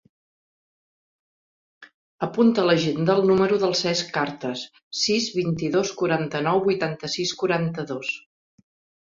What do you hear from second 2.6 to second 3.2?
a l'agenda